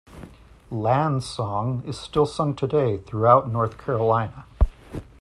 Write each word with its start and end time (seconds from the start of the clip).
Land's 0.71 1.27
song 1.27 1.83
is 1.85 1.95
still 1.95 2.25
sung 2.25 2.55
today 2.55 2.97
throughout 2.97 3.51
North 3.51 3.77
Carolina. 3.77 4.45